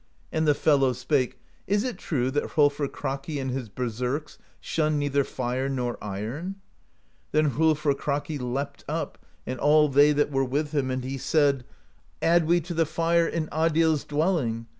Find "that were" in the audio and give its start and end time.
10.11-10.43